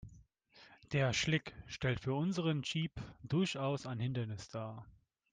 Der 0.93 1.13
Schlick 1.13 1.53
stellt 1.67 1.99
für 1.99 2.15
unseren 2.15 2.63
Jeep 2.63 2.91
durchaus 3.21 3.85
ein 3.85 3.99
Hindernis 3.99 4.49
dar. 4.49 4.87